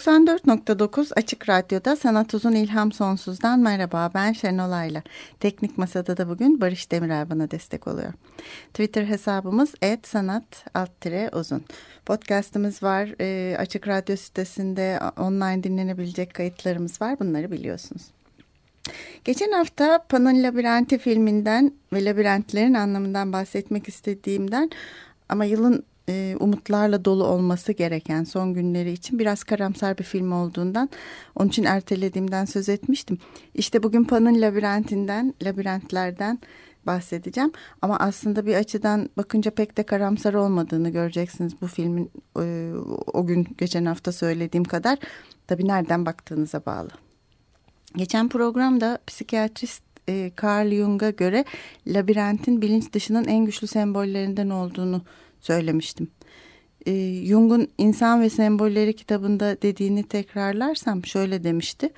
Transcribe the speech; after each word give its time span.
94.9 0.00 1.12
Açık 1.16 1.48
Radyo'da 1.48 1.96
Sanat 1.96 2.34
Uzun 2.34 2.52
İlham 2.52 2.92
Sonsuz'dan 2.92 3.60
merhaba 3.60 4.10
ben 4.14 4.32
Şenol 4.32 4.72
Ayla. 4.72 5.02
Teknik 5.40 5.78
Masada 5.78 6.16
da 6.16 6.28
bugün 6.28 6.60
Barış 6.60 6.92
Demirer 6.92 7.30
bana 7.30 7.50
destek 7.50 7.88
oluyor. 7.88 8.12
Twitter 8.68 9.04
hesabımız 9.04 9.74
sanat 10.06 10.64
uzun. 11.32 11.64
Podcastımız 12.06 12.82
var. 12.82 13.14
E, 13.20 13.56
Açık 13.56 13.88
Radyo 13.88 14.16
sitesinde 14.16 15.00
online 15.18 15.62
dinlenebilecek 15.62 16.34
kayıtlarımız 16.34 17.00
var. 17.00 17.20
Bunları 17.20 17.50
biliyorsunuz. 17.50 18.02
Geçen 19.24 19.52
hafta 19.52 20.04
Pan'ın 20.08 20.42
Labirenti 20.42 20.98
filminden 20.98 21.72
ve 21.92 22.04
labirentlerin 22.04 22.74
anlamından 22.74 23.32
bahsetmek 23.32 23.88
istediğimden 23.88 24.70
ama 25.28 25.44
yılın 25.44 25.84
e, 26.10 26.36
umutlarla 26.40 27.04
dolu 27.04 27.24
olması 27.24 27.72
gereken 27.72 28.24
son 28.24 28.54
günleri 28.54 28.92
için 28.92 29.18
biraz 29.18 29.44
karamsar 29.44 29.98
bir 29.98 30.04
film 30.04 30.32
olduğundan 30.32 30.88
onun 31.36 31.48
için 31.48 31.64
ertelediğimden 31.64 32.44
söz 32.44 32.68
etmiştim. 32.68 33.18
İşte 33.54 33.82
bugün 33.82 34.04
Pan'ın 34.04 34.40
labirentinden, 34.40 35.34
labirentlerden 35.42 36.38
bahsedeceğim. 36.86 37.52
Ama 37.82 37.96
aslında 37.96 38.46
bir 38.46 38.54
açıdan 38.54 39.10
bakınca 39.16 39.50
pek 39.50 39.76
de 39.76 39.82
karamsar 39.82 40.34
olmadığını 40.34 40.90
göreceksiniz 40.90 41.52
bu 41.60 41.66
filmin 41.66 42.10
e, 42.40 42.72
o 43.12 43.26
gün 43.26 43.48
geçen 43.58 43.84
hafta 43.84 44.12
söylediğim 44.12 44.64
kadar. 44.64 44.98
Tabii 45.46 45.68
nereden 45.68 46.06
baktığınıza 46.06 46.66
bağlı. 46.66 46.90
Geçen 47.96 48.28
programda 48.28 48.98
psikiyatrist 49.06 49.82
e, 50.08 50.32
Carl 50.42 50.70
Jung'a 50.70 51.10
göre 51.10 51.44
labirentin 51.86 52.62
bilinç 52.62 52.92
dışının 52.92 53.24
en 53.24 53.44
güçlü 53.44 53.66
sembollerinden 53.66 54.50
olduğunu 54.50 55.02
söylemiştim. 55.40 56.10
E, 56.86 57.22
Jung'un 57.24 57.68
İnsan 57.78 58.22
ve 58.22 58.30
Sembolleri 58.30 58.96
kitabında 58.96 59.62
dediğini 59.62 60.02
tekrarlarsam 60.02 61.04
şöyle 61.04 61.44
demişti. 61.44 61.90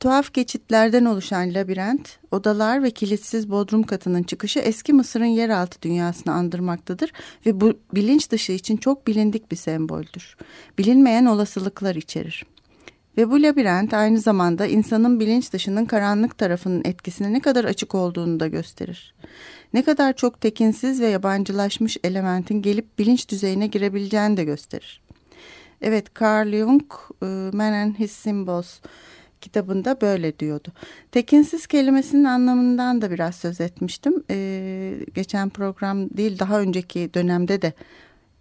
Tuhaf 0.00 0.34
geçitlerden 0.34 1.04
oluşan 1.04 1.54
labirent, 1.54 2.18
odalar 2.30 2.82
ve 2.82 2.90
kilitsiz 2.90 3.50
bodrum 3.50 3.82
katının 3.82 4.22
çıkışı 4.22 4.58
eski 4.58 4.92
Mısır'ın 4.92 5.24
yeraltı 5.24 5.82
dünyasını 5.82 6.32
andırmaktadır 6.32 7.12
ve 7.46 7.60
bu 7.60 7.78
bilinç 7.94 8.30
dışı 8.30 8.52
için 8.52 8.76
çok 8.76 9.06
bilindik 9.06 9.50
bir 9.50 9.56
semboldür. 9.56 10.36
Bilinmeyen 10.78 11.26
olasılıklar 11.26 11.94
içerir. 11.94 12.46
Ve 13.16 13.30
bu 13.30 13.42
labirent 13.42 13.94
aynı 13.94 14.20
zamanda 14.20 14.66
insanın 14.66 15.20
bilinç 15.20 15.52
dışının 15.52 15.84
karanlık 15.84 16.38
tarafının 16.38 16.82
etkisine 16.84 17.32
ne 17.32 17.40
kadar 17.40 17.64
açık 17.64 17.94
olduğunu 17.94 18.40
da 18.40 18.46
gösterir 18.46 19.14
ne 19.74 19.82
kadar 19.82 20.16
çok 20.16 20.40
tekinsiz 20.40 21.00
ve 21.00 21.06
yabancılaşmış 21.06 21.96
elementin 22.04 22.62
gelip 22.62 22.98
bilinç 22.98 23.28
düzeyine 23.28 23.66
girebileceğini 23.66 24.36
de 24.36 24.44
gösterir. 24.44 25.02
Evet 25.80 26.20
Carl 26.20 26.52
Jung 26.52 26.82
e, 27.22 27.26
Man 27.52 27.72
and 27.72 27.94
His 27.94 28.12
Symbols 28.12 28.80
kitabında 29.40 30.00
böyle 30.00 30.38
diyordu. 30.38 30.68
Tekinsiz 31.12 31.66
kelimesinin 31.66 32.24
anlamından 32.24 33.02
da 33.02 33.10
biraz 33.10 33.34
söz 33.34 33.60
etmiştim. 33.60 34.24
Ee, 34.30 34.94
geçen 35.14 35.48
program 35.48 36.10
değil 36.10 36.38
daha 36.38 36.60
önceki 36.60 37.10
dönemde 37.14 37.62
de 37.62 37.72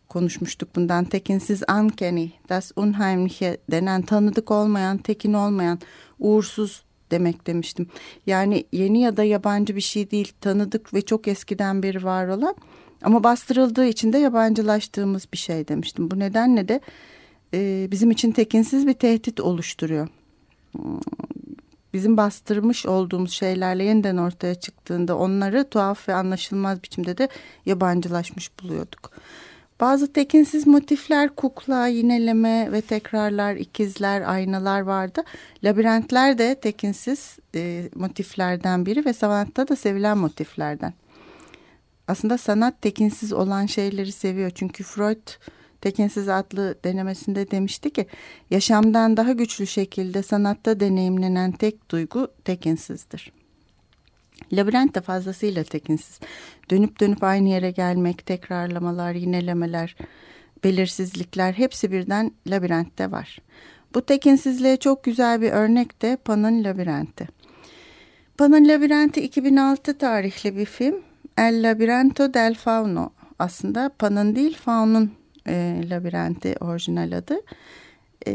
konuşmuştuk 0.09 0.75
bundan. 0.75 1.05
Tekinsiz 1.05 1.63
uncanny, 1.63 2.29
das 2.49 2.71
unheimliche 2.75 3.57
denen 3.71 4.01
tanıdık 4.01 4.51
olmayan, 4.51 4.97
tekin 4.97 5.33
olmayan, 5.33 5.79
uğursuz 6.19 6.84
demek 7.11 7.47
demiştim. 7.47 7.87
Yani 8.25 8.65
yeni 8.71 9.01
ya 9.01 9.17
da 9.17 9.23
yabancı 9.23 9.75
bir 9.75 9.81
şey 9.81 10.11
değil 10.11 10.33
tanıdık 10.41 10.93
ve 10.93 11.01
çok 11.01 11.27
eskiden 11.27 11.83
beri 11.83 12.03
var 12.03 12.27
olan 12.27 12.55
ama 13.03 13.23
bastırıldığı 13.23 13.85
için 13.85 14.13
de 14.13 14.17
yabancılaştığımız 14.17 15.27
bir 15.33 15.37
şey 15.37 15.67
demiştim. 15.67 16.11
Bu 16.11 16.19
nedenle 16.19 16.67
de 16.67 16.81
e, 17.53 17.87
bizim 17.91 18.11
için 18.11 18.31
tekinsiz 18.31 18.87
bir 18.87 18.93
tehdit 18.93 19.39
oluşturuyor. 19.39 20.07
Bizim 21.93 22.17
bastırmış 22.17 22.85
olduğumuz 22.85 23.31
şeylerle 23.31 23.83
yeniden 23.83 24.17
ortaya 24.17 24.55
çıktığında 24.55 25.17
onları 25.17 25.69
tuhaf 25.69 26.09
ve 26.09 26.13
anlaşılmaz 26.13 26.83
biçimde 26.83 27.17
de 27.17 27.29
yabancılaşmış 27.65 28.51
buluyorduk. 28.63 29.11
Bazı 29.79 30.13
tekinsiz 30.13 30.67
motifler, 30.67 31.29
kukla, 31.29 31.87
yineleme 31.87 32.71
ve 32.71 32.81
tekrarlar, 32.81 33.55
ikizler, 33.55 34.21
aynalar 34.21 34.81
vardı. 34.81 35.23
Labirentler 35.63 36.37
de 36.37 36.55
tekinsiz 36.55 37.37
e, 37.55 37.89
motiflerden 37.95 38.85
biri 38.85 39.05
ve 39.05 39.13
sanatta 39.13 39.67
da 39.67 39.75
sevilen 39.75 40.17
motiflerden. 40.17 40.93
Aslında 42.07 42.37
sanat 42.37 42.81
tekinsiz 42.81 43.33
olan 43.33 43.65
şeyleri 43.65 44.11
seviyor. 44.11 44.51
Çünkü 44.55 44.83
Freud 44.83 45.27
Tekinsiz 45.85 46.29
adlı 46.29 46.75
denemesinde 46.83 47.51
demişti 47.51 47.89
ki 47.89 48.07
yaşamdan 48.49 49.17
daha 49.17 49.31
güçlü 49.31 49.67
şekilde 49.67 50.23
sanatta 50.23 50.79
deneyimlenen 50.79 51.51
tek 51.51 51.91
duygu 51.91 52.27
tekinsizdir. 52.45 53.31
Labirent 54.53 54.95
de 54.95 55.01
fazlasıyla 55.01 55.63
tekinsiz. 55.63 56.19
Dönüp 56.71 56.99
dönüp 56.99 57.23
aynı 57.23 57.49
yere 57.49 57.71
gelmek, 57.71 58.25
tekrarlamalar, 58.25 59.13
yinelemeler, 59.13 59.95
belirsizlikler 60.63 61.53
hepsi 61.53 61.91
birden 61.91 62.31
labirentte 62.47 63.11
var. 63.11 63.39
Bu 63.93 64.01
tekinsizliğe 64.01 64.77
çok 64.77 65.03
güzel 65.03 65.41
bir 65.41 65.51
örnek 65.51 66.01
de 66.01 66.17
Pan'ın 66.25 66.63
Labirenti. 66.63 67.27
Pan'ın 68.37 68.67
Labirenti 68.67 69.21
2006 69.21 69.97
tarihli 69.97 70.57
bir 70.57 70.65
film. 70.65 70.95
El 71.37 71.69
Labirinto 71.69 72.33
del 72.33 72.53
Fauno. 72.55 73.09
Aslında 73.39 73.91
Pan'ın 73.99 74.35
değil 74.35 74.57
Faun'un 74.57 75.11
e, 75.47 75.81
labirenti 75.89 76.55
orijinal 76.59 77.11
adı. 77.11 77.41
E, 78.27 78.33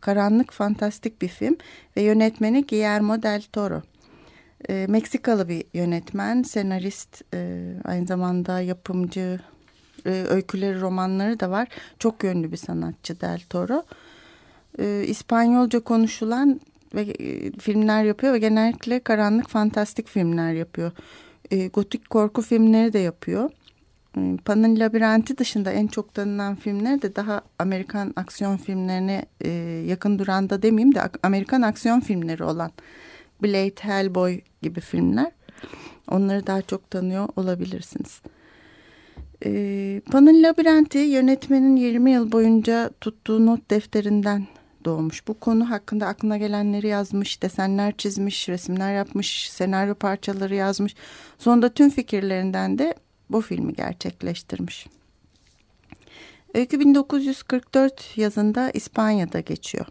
karanlık 0.00 0.52
fantastik 0.52 1.22
bir 1.22 1.28
film 1.28 1.56
ve 1.96 2.02
yönetmeni 2.02 2.66
Guillermo 2.66 3.22
del 3.22 3.42
Toro. 3.52 3.82
E, 4.68 4.86
Meksikalı 4.88 5.48
bir 5.48 5.64
yönetmen, 5.74 6.42
senarist, 6.42 7.22
e, 7.34 7.72
aynı 7.84 8.06
zamanda 8.06 8.60
yapımcı, 8.60 9.40
e, 10.06 10.10
öyküleri, 10.10 10.80
romanları 10.80 11.40
da 11.40 11.50
var. 11.50 11.68
Çok 11.98 12.24
yönlü 12.24 12.52
bir 12.52 12.56
sanatçı 12.56 13.20
Del 13.20 13.40
Toro. 13.50 13.82
E, 14.78 15.04
İspanyolca 15.06 15.80
konuşulan 15.80 16.60
ve 16.94 17.00
e, 17.00 17.52
filmler 17.52 18.04
yapıyor 18.04 18.32
ve 18.32 18.38
genellikle 18.38 19.00
karanlık 19.00 19.48
fantastik 19.48 20.08
filmler 20.08 20.52
yapıyor. 20.52 20.92
E, 21.50 21.68
gotik 21.68 22.10
korku 22.10 22.42
filmleri 22.42 22.92
de 22.92 22.98
yapıyor. 22.98 23.50
E, 24.16 24.36
Pan'ın 24.44 24.80
Labirenti 24.80 25.38
dışında 25.38 25.72
en 25.72 25.86
çok 25.86 26.14
tanınan 26.14 26.54
filmler 26.54 27.02
de 27.02 27.16
daha 27.16 27.42
Amerikan 27.58 28.12
aksiyon 28.16 28.56
filmlerine 28.56 29.26
e, 29.44 29.50
yakın 29.86 30.18
duran 30.18 30.50
da 30.50 30.62
demeyeyim 30.62 30.94
de 30.94 31.00
Amerikan 31.22 31.62
aksiyon 31.62 32.00
filmleri 32.00 32.44
olan 32.44 32.70
Blade, 33.42 33.74
Hellboy 33.80 34.40
gibi 34.62 34.80
filmler. 34.80 35.32
Onları 36.10 36.46
daha 36.46 36.62
çok 36.62 36.90
tanıyor 36.90 37.28
olabilirsiniz. 37.36 38.20
Ee, 39.44 40.02
Pan'ın 40.10 40.42
Labirenti 40.42 40.98
yönetmenin 40.98 41.76
20 41.76 42.10
yıl 42.10 42.32
boyunca 42.32 42.90
tuttuğu 43.00 43.46
not 43.46 43.70
defterinden 43.70 44.46
doğmuş. 44.84 45.28
Bu 45.28 45.40
konu 45.40 45.70
hakkında 45.70 46.06
aklına 46.06 46.36
gelenleri 46.36 46.88
yazmış, 46.88 47.42
desenler 47.42 47.96
çizmiş, 47.96 48.48
resimler 48.48 48.94
yapmış, 48.94 49.50
senaryo 49.50 49.94
parçaları 49.94 50.54
yazmış. 50.54 50.94
Sonunda 51.38 51.68
tüm 51.68 51.90
fikirlerinden 51.90 52.78
de 52.78 52.94
bu 53.30 53.40
filmi 53.40 53.74
gerçekleştirmiş. 53.74 54.86
Öykü 56.54 56.80
1944 56.80 58.18
yazında 58.18 58.70
İspanya'da 58.70 59.40
geçiyor. 59.40 59.86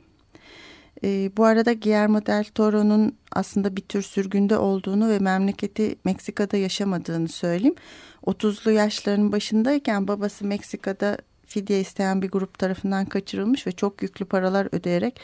E, 1.03 1.31
bu 1.38 1.45
arada 1.45 1.73
Guillermo 1.73 2.25
del 2.25 2.44
Toro'nun 2.44 3.15
aslında 3.31 3.75
bir 3.75 3.81
tür 3.81 4.01
sürgünde 4.01 4.57
olduğunu 4.57 5.09
ve 5.09 5.19
memleketi 5.19 5.95
Meksika'da 6.03 6.57
yaşamadığını 6.57 7.27
söyleyeyim. 7.27 7.75
30'lu 8.25 8.71
yaşlarının 8.71 9.31
başındayken 9.31 10.07
babası 10.07 10.45
Meksika'da 10.45 11.17
fidye 11.45 11.79
isteyen 11.79 12.21
bir 12.21 12.31
grup 12.31 12.59
tarafından 12.59 13.05
kaçırılmış 13.05 13.67
ve 13.67 13.71
çok 13.71 14.03
yüklü 14.03 14.25
paralar 14.25 14.67
ödeyerek 14.71 15.21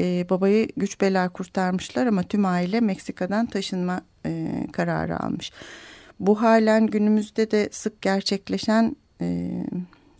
e, 0.00 0.26
babayı 0.30 0.68
güç 0.76 1.00
bela 1.00 1.28
kurtarmışlar 1.28 2.06
ama 2.06 2.22
tüm 2.22 2.44
aile 2.44 2.80
Meksika'dan 2.80 3.46
taşınma 3.46 4.00
e, 4.26 4.50
kararı 4.72 5.20
almış. 5.20 5.52
Bu 6.20 6.42
halen 6.42 6.86
günümüzde 6.86 7.50
de 7.50 7.68
sık 7.72 8.02
gerçekleşen 8.02 8.96
e, 9.20 9.50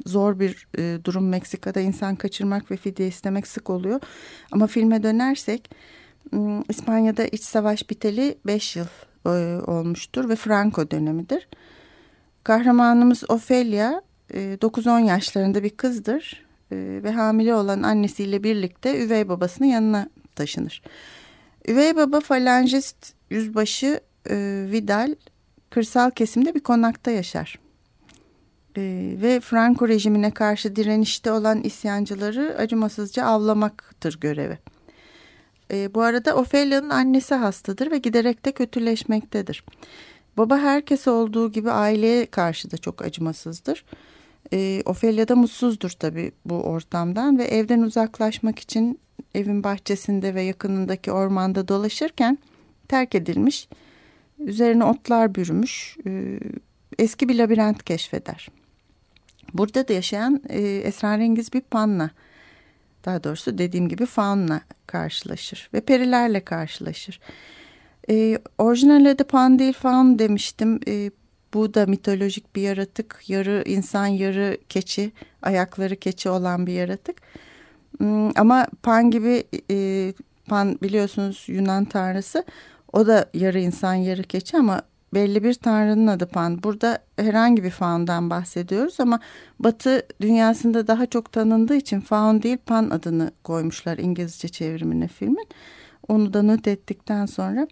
zor 0.06 0.40
bir 0.40 0.66
e, 0.78 1.04
durum 1.04 1.28
Meksika'da 1.28 1.80
insan 1.80 2.16
kaçırmak 2.16 2.70
ve 2.70 2.76
fidye 2.76 3.08
istemek 3.08 3.46
sık 3.46 3.70
oluyor. 3.70 4.00
Ama 4.52 4.66
filme 4.66 5.02
dönersek 5.02 5.70
İspanya'da 6.68 7.24
iç 7.24 7.42
savaş 7.42 7.90
biteli 7.90 8.38
5 8.46 8.76
yıl 8.76 8.86
e, 9.26 9.30
olmuştur 9.66 10.28
ve 10.28 10.36
Franco 10.36 10.90
dönemidir. 10.90 11.48
Kahramanımız 12.44 13.24
Ofelia 13.30 14.02
9-10 14.30 15.02
e, 15.02 15.06
yaşlarında 15.06 15.62
bir 15.62 15.70
kızdır 15.70 16.44
e, 16.72 16.76
ve 17.02 17.10
hamile 17.10 17.54
olan 17.54 17.82
annesiyle 17.82 18.42
birlikte 18.42 19.04
üvey 19.04 19.28
babasının 19.28 19.68
yanına 19.68 20.08
taşınır. 20.36 20.82
Üvey 21.68 21.96
baba 21.96 22.20
falangist 22.20 23.14
yüzbaşı 23.30 24.00
Vidal 24.70 25.14
kırsal 25.70 26.10
kesimde 26.10 26.54
bir 26.54 26.60
konakta 26.60 27.10
yaşar. 27.10 27.58
Ve 28.76 29.40
Franco 29.40 29.88
rejimine 29.88 30.30
karşı 30.30 30.76
direnişte 30.76 31.32
olan 31.32 31.62
isyancıları 31.62 32.56
acımasızca 32.58 33.24
avlamaktır 33.24 34.20
görevi. 34.20 34.58
E, 35.70 35.94
bu 35.94 36.02
arada 36.02 36.36
Ophelia'nın 36.36 36.90
annesi 36.90 37.34
hastadır 37.34 37.90
ve 37.90 37.98
giderek 37.98 38.44
de 38.44 38.52
kötüleşmektedir. 38.52 39.64
Baba 40.36 40.58
herkes 40.58 41.08
olduğu 41.08 41.52
gibi 41.52 41.70
aileye 41.70 42.26
karşı 42.26 42.70
da 42.70 42.78
çok 42.78 43.02
acımasızdır. 43.02 43.84
E, 44.52 44.82
Ophelia 44.84 45.28
da 45.28 45.36
mutsuzdur 45.36 45.90
tabii 45.90 46.32
bu 46.44 46.54
ortamdan 46.54 47.38
ve 47.38 47.44
evden 47.44 47.82
uzaklaşmak 47.82 48.58
için 48.58 49.00
evin 49.34 49.64
bahçesinde 49.64 50.34
ve 50.34 50.42
yakınındaki 50.42 51.12
ormanda 51.12 51.68
dolaşırken 51.68 52.38
terk 52.88 53.14
edilmiş, 53.14 53.68
üzerine 54.38 54.84
otlar 54.84 55.34
bürümüş 55.34 55.96
e, 56.06 56.40
eski 56.98 57.28
bir 57.28 57.38
labirent 57.38 57.84
keşfeder. 57.84 58.48
Burada 59.54 59.88
da 59.88 59.92
yaşayan 59.92 60.42
e, 60.48 60.60
esrarengiz 60.60 61.52
bir 61.52 61.60
panna 61.60 62.10
daha 63.04 63.24
doğrusu 63.24 63.58
dediğim 63.58 63.88
gibi 63.88 64.06
faunla 64.06 64.60
karşılaşır 64.86 65.70
ve 65.74 65.80
perilerle 65.80 66.44
karşılaşır. 66.44 67.20
E, 68.10 68.38
orijinal 68.58 69.10
adı 69.10 69.24
pan 69.24 69.58
değil 69.58 69.72
faun 69.72 70.18
demiştim. 70.18 70.80
E, 70.88 71.10
bu 71.54 71.74
da 71.74 71.86
mitolojik 71.86 72.56
bir 72.56 72.62
yaratık. 72.62 73.20
Yarı 73.28 73.62
insan 73.66 74.06
yarı 74.06 74.58
keçi 74.68 75.12
ayakları 75.42 75.96
keçi 75.96 76.28
olan 76.28 76.66
bir 76.66 76.72
yaratık. 76.72 77.16
Hmm, 77.98 78.38
ama 78.38 78.66
pan 78.82 79.10
gibi 79.10 79.44
e, 79.70 80.12
pan 80.46 80.78
biliyorsunuz 80.82 81.44
Yunan 81.48 81.84
tanrısı 81.84 82.44
o 82.92 83.06
da 83.06 83.30
yarı 83.34 83.60
insan 83.60 83.94
yarı 83.94 84.22
keçi 84.22 84.56
ama 84.56 84.82
belli 85.14 85.44
bir 85.44 85.54
tanrının 85.54 86.06
adı 86.06 86.26
Pan. 86.26 86.62
Burada 86.62 86.98
herhangi 87.16 87.64
bir 87.64 87.70
faundan 87.70 88.30
bahsediyoruz 88.30 89.00
ama 89.00 89.20
Batı 89.58 90.02
dünyasında 90.20 90.86
daha 90.86 91.06
çok 91.06 91.32
tanındığı 91.32 91.76
için 91.76 92.00
faun 92.00 92.42
değil 92.42 92.58
Pan 92.66 92.90
adını 92.90 93.30
koymuşlar 93.44 93.98
İngilizce 93.98 94.48
çevrimine 94.48 95.08
filmin. 95.08 95.48
Onu 96.08 96.32
da 96.32 96.42
not 96.42 96.68
ettikten 96.68 97.26
sonra 97.26 97.68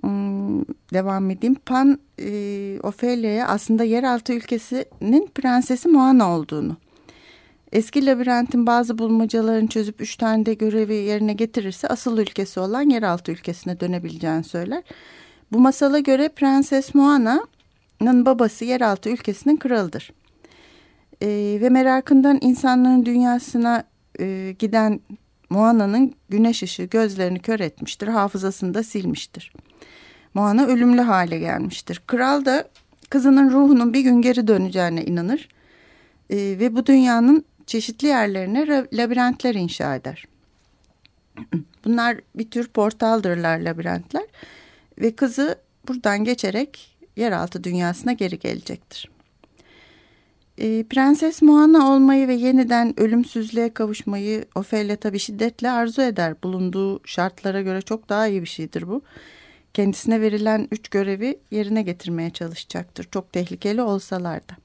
hmm, 0.00 0.62
devam 0.92 1.30
edeyim. 1.30 1.54
Pan 1.54 1.98
e, 2.20 2.28
Ophelia'ya 2.82 3.48
aslında 3.48 3.84
yeraltı 3.84 4.32
ülkesinin 4.32 5.30
prensesi 5.34 5.88
Moana 5.88 6.36
olduğunu 6.36 6.76
Eski 7.72 8.06
labirentin 8.06 8.66
bazı 8.66 8.98
bulmacalarını 8.98 9.68
çözüp 9.68 10.00
üç 10.00 10.16
tane 10.16 10.46
de 10.46 10.54
görevi 10.54 10.94
yerine 10.94 11.32
getirirse 11.32 11.88
asıl 11.88 12.18
ülkesi 12.18 12.60
olan 12.60 12.90
yeraltı 12.90 13.32
ülkesine 13.32 13.80
dönebileceğini 13.80 14.44
söyler. 14.44 14.82
Bu 15.52 15.58
masala 15.58 15.98
göre 15.98 16.28
Prenses 16.28 16.94
Moana'nın 16.94 18.26
babası 18.26 18.64
yeraltı 18.64 19.10
ülkesinin 19.10 19.56
kralıdır. 19.56 20.12
E, 21.22 21.58
ve 21.60 21.68
merakından 21.68 22.38
insanların 22.40 23.06
dünyasına 23.06 23.84
e, 24.20 24.54
giden 24.58 25.00
Moana'nın 25.50 26.14
güneş 26.28 26.62
ışığı 26.62 26.84
gözlerini 26.84 27.38
kör 27.38 27.60
etmiştir, 27.60 28.08
hafızasını 28.08 28.74
da 28.74 28.82
silmiştir. 28.82 29.52
Moana 30.34 30.66
ölümlü 30.66 31.00
hale 31.00 31.38
gelmiştir. 31.38 32.02
Kral 32.06 32.44
da 32.44 32.68
kızının 33.10 33.50
ruhunun 33.50 33.92
bir 33.92 34.00
gün 34.00 34.22
geri 34.22 34.48
döneceğine 34.48 35.04
inanır 35.04 35.48
e, 36.30 36.36
ve 36.36 36.76
bu 36.76 36.86
dünyanın 36.86 37.44
çeşitli 37.66 38.08
yerlerine 38.08 38.86
labirentler 38.92 39.54
inşa 39.54 39.94
eder. 39.94 40.24
Bunlar 41.84 42.16
bir 42.34 42.50
tür 42.50 42.68
portaldırlar 42.68 43.58
labirentler 43.58 44.25
ve 44.98 45.16
kızı 45.16 45.58
buradan 45.88 46.24
geçerek 46.24 46.96
yeraltı 47.16 47.64
dünyasına 47.64 48.12
geri 48.12 48.38
gelecektir. 48.38 49.10
E, 50.58 50.84
Prenses 50.84 51.42
Moana 51.42 51.92
olmayı 51.92 52.28
ve 52.28 52.34
yeniden 52.34 53.00
ölümsüzlüğe 53.00 53.74
kavuşmayı 53.74 54.44
Ophelia 54.54 54.96
tabii 54.96 55.18
şiddetle 55.18 55.70
arzu 55.70 56.02
eder. 56.02 56.42
Bulunduğu 56.42 57.06
şartlara 57.06 57.62
göre 57.62 57.82
çok 57.82 58.08
daha 58.08 58.26
iyi 58.26 58.42
bir 58.42 58.46
şeydir 58.46 58.88
bu. 58.88 59.02
Kendisine 59.74 60.20
verilen 60.20 60.68
üç 60.70 60.88
görevi 60.88 61.38
yerine 61.50 61.82
getirmeye 61.82 62.30
çalışacaktır. 62.30 63.08
Çok 63.10 63.32
tehlikeli 63.32 63.82
olsalar 63.82 64.40
da. 64.48 64.56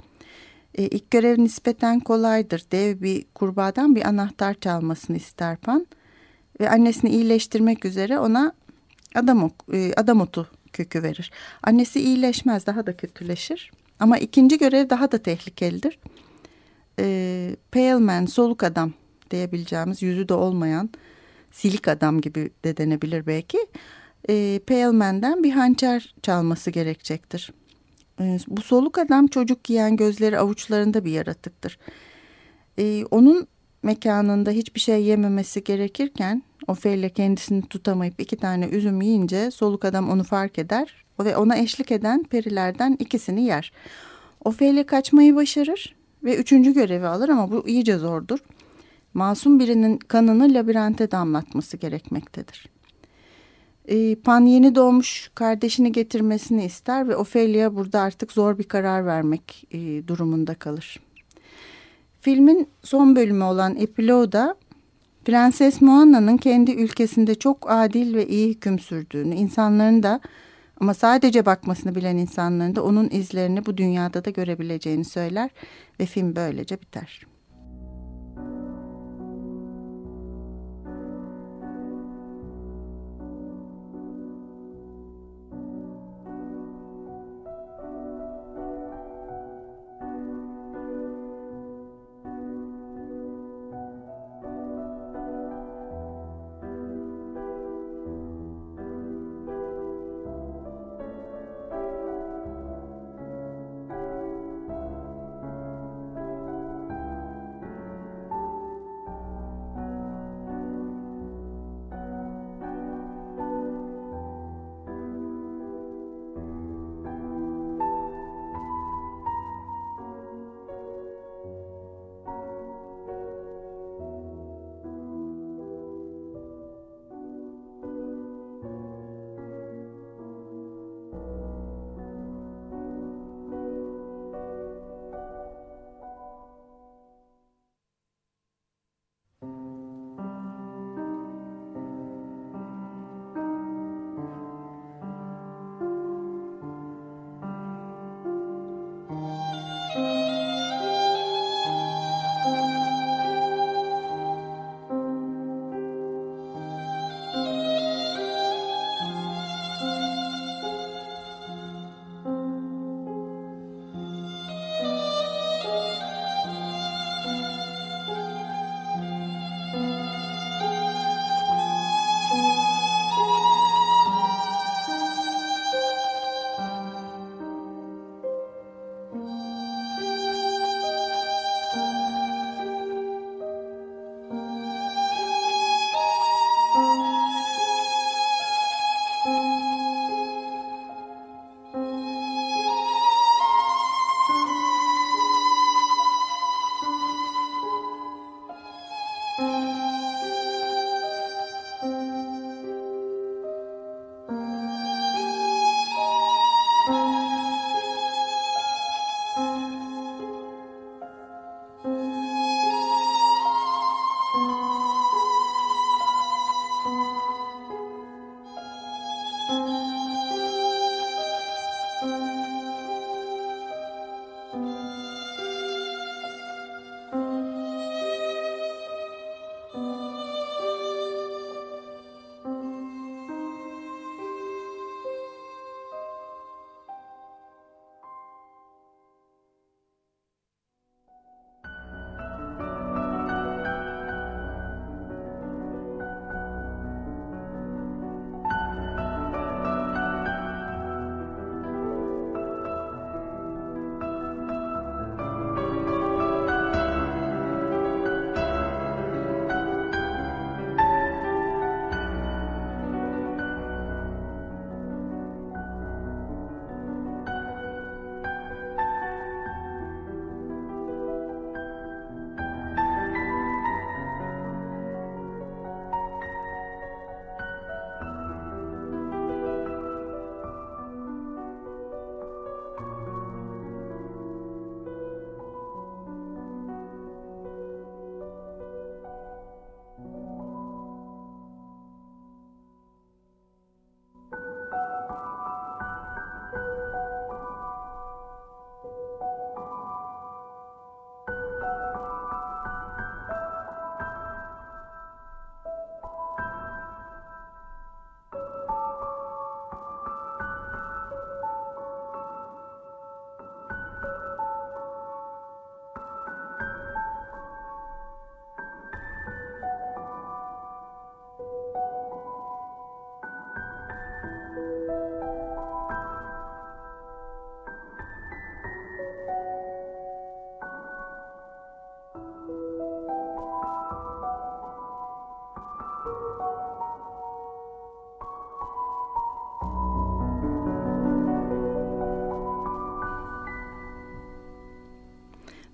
E, 0.76 0.84
ilk 0.84 1.12
görev 1.12 1.40
nispeten 1.40 2.00
kolaydır. 2.00 2.66
Dev 2.72 3.02
bir 3.02 3.26
kurbağadan 3.36 3.96
bir 3.96 4.08
anahtar 4.08 4.54
çalmasını 4.54 5.18
ister 5.18 5.58
Pan. 5.58 5.88
Ve 6.60 6.70
annesini 6.70 7.10
iyileştirmek 7.10 7.86
üzere 7.86 8.20
ona 8.20 8.54
adam, 9.16 9.52
e, 9.74 9.94
adam 9.94 10.22
otu 10.22 10.48
kökü 10.74 11.04
verir. 11.04 11.32
Annesi 11.64 12.02
iyileşmez 12.02 12.66
daha 12.66 12.86
da 12.86 12.98
kötüleşir. 12.98 13.72
Ama 14.00 14.18
ikinci 14.18 14.58
görev 14.58 14.90
daha 14.90 15.12
da 15.12 15.18
tehlikelidir. 15.18 16.00
E, 17.00 17.56
pale 17.72 17.96
man, 17.96 18.26
soluk 18.26 18.64
adam 18.64 18.94
diyebileceğimiz 19.32 20.02
yüzü 20.02 20.30
de 20.30 20.34
olmayan 20.34 20.90
silik 21.52 21.88
adam 21.88 22.22
gibi 22.22 22.50
de 22.64 22.78
denebilir 22.78 23.26
belki. 23.26 23.58
E, 24.30 24.60
pale 24.68 24.92
man'den 24.92 25.44
bir 25.44 25.52
hançer 25.52 26.16
çalması 26.22 26.72
gerekecektir. 26.72 27.52
E, 28.20 28.38
bu 28.48 28.62
soluk 28.62 28.98
adam 28.98 29.28
çocuk 29.28 29.64
giyen 29.64 29.96
gözleri 29.96 30.40
avuçlarında 30.40 31.06
bir 31.06 31.12
yaratıktır. 31.12 31.78
E, 32.80 33.06
onun 33.12 33.48
mekanında 33.84 34.52
hiçbir 34.52 34.80
şey 34.80 35.04
yememesi 35.04 35.64
gerekirken 35.64 36.44
Ofelia 36.68 37.10
kendisini 37.10 37.62
tutamayıp 37.62 38.22
iki 38.22 38.38
tane 38.38 38.66
üzüm 38.66 39.02
yiyince 39.02 39.52
soluk 39.52 39.86
adam 39.86 40.10
onu 40.10 40.24
fark 40.24 40.60
eder 40.60 41.06
ve 41.20 41.38
ona 41.38 41.58
eşlik 41.58 41.92
eden 41.92 42.24
perilerden 42.24 42.96
ikisini 43.00 43.44
yer. 43.44 43.72
Ofelia 44.46 44.86
kaçmayı 44.86 45.36
başarır 45.36 45.96
ve 46.24 46.38
üçüncü 46.38 46.74
görevi 46.74 47.08
alır 47.08 47.30
ama 47.30 47.52
bu 47.52 47.68
iyice 47.68 47.98
zordur. 47.98 48.40
Masum 49.14 49.60
birinin 49.60 49.98
kanını 49.98 50.54
labirente 50.54 51.12
damlatması 51.12 51.78
gerekmektedir. 51.78 52.66
Ee, 53.88 54.16
Pan 54.16 54.46
yeni 54.46 54.76
doğmuş 54.76 55.32
kardeşini 55.36 55.92
getirmesini 55.92 56.66
ister 56.66 57.08
ve 57.08 57.16
Ofelia 57.16 57.76
burada 57.76 58.00
artık 58.00 58.32
zor 58.32 58.58
bir 58.58 58.64
karar 58.64 59.06
vermek 59.06 59.68
e, 59.72 60.08
durumunda 60.08 60.56
kalır. 60.56 61.00
Filmin 62.22 62.70
son 62.84 63.16
bölümü 63.16 63.44
olan 63.44 63.76
epiloda 63.76 64.56
Prenses 65.26 65.82
Moana'nın 65.82 66.38
kendi 66.38 66.72
ülkesinde 66.72 67.36
çok 67.36 67.72
adil 67.72 68.16
ve 68.16 68.28
iyi 68.28 68.50
hüküm 68.50 68.80
sürdüğünü, 68.80 69.36
insanların 69.36 70.04
da 70.04 70.20
ama 70.80 70.94
sadece 70.94 71.46
bakmasını 71.46 71.96
bilen 71.96 72.18
insanların 72.18 72.76
da 72.76 72.84
onun 72.84 73.10
izlerini 73.10 73.66
bu 73.66 73.78
dünyada 73.78 74.26
da 74.26 74.30
görebileceğini 74.30 75.06
söyler 75.06 75.50
ve 76.00 76.06
film 76.06 76.36
böylece 76.36 76.82
biter. 76.82 77.31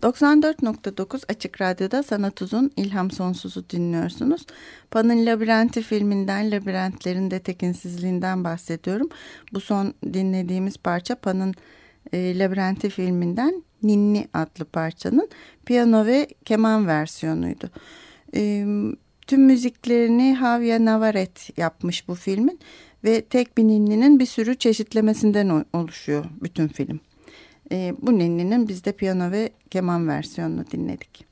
94.9 0.08 1.24
Açık 1.30 1.62
Radyo'da 1.62 2.04
Sanat 2.04 2.42
Uzun 2.42 2.72
İlham 2.78 3.12
Sonsuz'u 3.12 3.70
dinliyorsunuz. 3.70 4.46
Pan'ın 4.92 5.26
Labirenti 5.26 5.82
filminden 5.82 6.52
Labirentlerin 6.52 7.32
de 7.32 7.40
tekinsizliğinden 7.40 8.44
bahsediyorum. 8.44 9.10
Bu 9.54 9.60
son 9.60 9.94
dinlediğimiz 10.14 10.78
parça 10.78 11.16
Pan'ın 11.16 11.54
e, 12.14 12.40
Labirenti 12.40 12.90
filminden 12.90 13.64
Ninni 13.84 14.28
adlı 14.34 14.66
parçanın 14.66 15.30
piyano 15.66 16.06
ve 16.06 16.28
keman 16.46 16.88
versiyonuydu. 16.88 17.70
E, 18.36 18.66
tüm 19.28 19.42
müziklerini 19.42 20.38
Javier 20.40 20.80
Navaret 20.80 21.58
yapmış 21.58 22.08
bu 22.08 22.16
filmin 22.16 22.60
ve 23.04 23.22
tek 23.22 23.58
bir 23.58 23.64
ninninin 23.64 24.20
bir 24.20 24.26
sürü 24.26 24.56
çeşitlemesinden 24.56 25.66
oluşuyor 25.74 26.26
bütün 26.42 26.68
film. 26.68 27.00
E, 27.72 27.94
bu 28.02 28.18
ninninin 28.18 28.68
biz 28.68 28.86
de 28.86 28.92
piyano 28.92 29.32
ve 29.32 29.50
keman 29.70 30.08
versiyonunu 30.08 30.66
dinledik. 30.72 31.26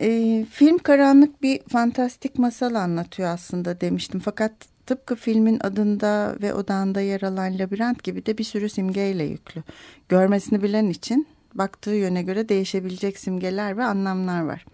E, 0.00 0.46
film 0.50 0.78
karanlık 0.78 1.42
bir 1.42 1.60
fantastik 1.68 2.38
masal 2.38 2.74
anlatıyor 2.74 3.28
aslında 3.28 3.80
demiştim. 3.80 4.20
Fakat 4.20 4.52
tıpkı 4.86 5.16
filmin 5.16 5.58
adında 5.62 6.36
ve 6.42 6.54
odağında 6.54 7.00
yer 7.00 7.22
alan 7.22 7.58
labirent 7.58 8.04
gibi 8.04 8.26
de 8.26 8.38
bir 8.38 8.44
sürü 8.44 8.68
simgeyle 8.68 9.24
yüklü. 9.24 9.62
Görmesini 10.08 10.62
bilen 10.62 10.86
için 10.86 11.26
baktığı 11.54 11.94
yöne 11.94 12.22
göre 12.22 12.48
değişebilecek 12.48 13.18
simgeler 13.18 13.76
ve 13.76 13.84
anlamlar 13.84 14.42
var. 14.42 14.64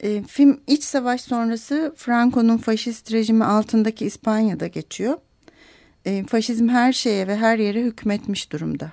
E, 0.00 0.22
film 0.22 0.60
iç 0.66 0.84
savaş 0.84 1.20
sonrası 1.20 1.94
Franco'nun 1.96 2.56
faşist 2.56 3.12
rejimi 3.12 3.44
altındaki 3.44 4.06
İspanya'da 4.06 4.66
geçiyor. 4.66 5.18
E, 6.04 6.24
faşizm 6.24 6.68
her 6.68 6.92
şeye 6.92 7.26
ve 7.26 7.36
her 7.36 7.58
yere 7.58 7.82
hükmetmiş 7.82 8.52
durumda. 8.52 8.92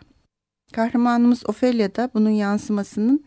Kahramanımız 0.73 1.49
Ophelia 1.49 1.95
da 1.95 2.09
bunun 2.13 2.29
yansımasının 2.29 3.23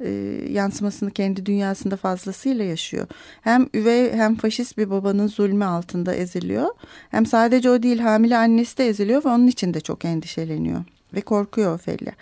e, 0.00 0.10
yansımasını 0.50 1.10
kendi 1.10 1.46
dünyasında 1.46 1.96
fazlasıyla 1.96 2.64
yaşıyor. 2.64 3.06
Hem 3.40 3.68
üvey 3.74 4.12
hem 4.12 4.36
faşist 4.36 4.78
bir 4.78 4.90
babanın 4.90 5.26
zulmü 5.26 5.64
altında 5.64 6.14
eziliyor. 6.14 6.68
Hem 7.10 7.26
sadece 7.26 7.70
o 7.70 7.82
değil 7.82 7.98
hamile 7.98 8.36
annesi 8.36 8.78
de 8.78 8.88
eziliyor 8.88 9.24
ve 9.24 9.28
onun 9.28 9.46
için 9.46 9.74
de 9.74 9.80
çok 9.80 10.04
endişeleniyor. 10.04 10.84
Ve 11.14 11.20
korkuyor 11.20 11.74
Ophelia. 11.74 12.12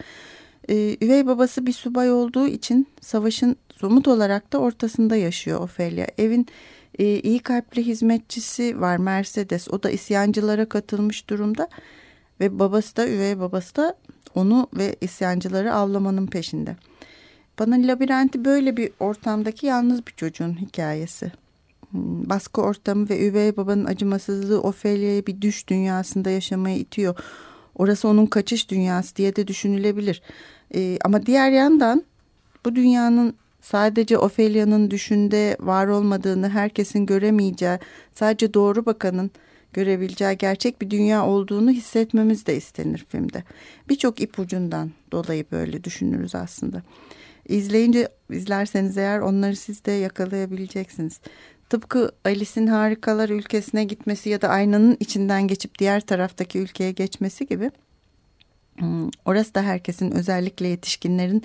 E, 0.68 0.96
üvey 1.00 1.26
babası 1.26 1.66
bir 1.66 1.72
subay 1.72 2.12
olduğu 2.12 2.46
için 2.46 2.86
savaşın 3.00 3.56
somut 3.76 4.08
olarak 4.08 4.52
da 4.52 4.58
ortasında 4.58 5.16
yaşıyor 5.16 5.60
Ophelia. 5.60 6.06
Evin 6.18 6.46
e, 6.98 7.04
iyi 7.04 7.38
kalpli 7.38 7.86
hizmetçisi 7.86 8.80
var 8.80 8.96
Mercedes. 8.96 9.68
O 9.68 9.82
da 9.82 9.90
isyancılara 9.90 10.68
katılmış 10.68 11.30
durumda. 11.30 11.68
Ve 12.40 12.58
babası 12.58 12.96
da 12.96 13.08
üvey 13.08 13.40
babası 13.40 13.76
da 13.76 13.96
onu 14.34 14.68
ve 14.74 14.96
isyancıları 15.00 15.74
avlamanın 15.74 16.26
peşinde. 16.26 16.76
Bana 17.58 17.74
labirenti 17.74 18.44
böyle 18.44 18.76
bir 18.76 18.90
ortamdaki 19.00 19.66
yalnız 19.66 20.06
bir 20.06 20.12
çocuğun 20.12 20.60
hikayesi. 20.60 21.32
Hmm, 21.90 22.28
baskı 22.28 22.60
ortamı 22.60 23.08
ve 23.08 23.28
üvey 23.28 23.56
babanın 23.56 23.84
acımasızlığı 23.84 24.62
Ophelia'yı 24.62 25.26
bir 25.26 25.40
düş 25.40 25.68
dünyasında 25.68 26.30
yaşamaya 26.30 26.76
itiyor. 26.76 27.16
Orası 27.74 28.08
onun 28.08 28.26
kaçış 28.26 28.70
dünyası 28.70 29.16
diye 29.16 29.36
de 29.36 29.48
düşünülebilir. 29.48 30.22
Ee, 30.74 30.98
ama 31.04 31.26
diğer 31.26 31.50
yandan 31.50 32.04
bu 32.64 32.74
dünyanın 32.76 33.34
sadece 33.60 34.18
Ophelia'nın 34.18 34.90
düşünde 34.90 35.56
var 35.60 35.86
olmadığını 35.86 36.48
herkesin 36.48 37.06
göremeyeceği, 37.06 37.78
sadece 38.14 38.54
doğru 38.54 38.86
bakanın 38.86 39.30
görebileceği 39.74 40.38
gerçek 40.38 40.80
bir 40.80 40.90
dünya 40.90 41.26
olduğunu 41.26 41.70
hissetmemiz 41.70 42.46
de 42.46 42.56
istenir 42.56 43.06
filmde. 43.08 43.44
Birçok 43.88 44.20
ipucundan 44.20 44.90
dolayı 45.12 45.44
böyle 45.52 45.84
düşünürüz 45.84 46.34
aslında. 46.34 46.82
İzleyince 47.48 48.08
izlerseniz 48.30 48.98
eğer 48.98 49.20
onları 49.20 49.56
siz 49.56 49.84
de 49.84 49.92
yakalayabileceksiniz. 49.92 51.20
Tıpkı 51.68 52.12
Alice'in 52.24 52.66
harikalar 52.66 53.28
ülkesine 53.28 53.84
gitmesi 53.84 54.28
ya 54.28 54.42
da 54.42 54.48
aynanın 54.48 54.96
içinden 55.00 55.48
geçip 55.48 55.78
diğer 55.78 56.00
taraftaki 56.00 56.58
ülkeye 56.58 56.92
geçmesi 56.92 57.46
gibi. 57.46 57.70
Hmm, 58.78 59.10
orası 59.24 59.54
da 59.54 59.62
herkesin 59.62 60.10
özellikle 60.10 60.68
yetişkinlerin 60.68 61.42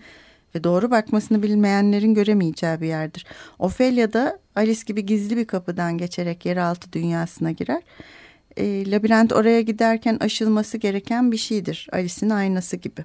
ve 0.55 0.63
doğru 0.63 0.91
bakmasını 0.91 1.43
bilmeyenlerin 1.43 2.13
göremeyeceği 2.13 2.81
bir 2.81 2.87
yerdir. 2.87 3.25
Ophelia 3.59 4.13
da 4.13 4.39
Alice 4.55 4.81
gibi 4.85 5.05
gizli 5.05 5.37
bir 5.37 5.45
kapıdan 5.45 5.97
geçerek 5.97 6.45
yeraltı 6.45 6.93
dünyasına 6.93 7.51
girer 7.51 7.81
e, 8.59 8.91
labirent 8.91 9.33
oraya 9.33 9.61
giderken 9.61 10.17
aşılması 10.19 10.77
gereken 10.77 11.31
bir 11.31 11.37
şeydir. 11.37 11.87
Alice'in 11.91 12.29
aynası 12.29 12.77
gibi. 12.77 13.03